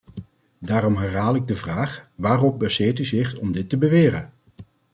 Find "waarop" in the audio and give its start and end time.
2.15-2.59